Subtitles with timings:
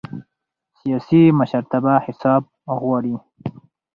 [0.79, 2.43] سیاسي مشرتابه حساب
[2.79, 3.15] غواړي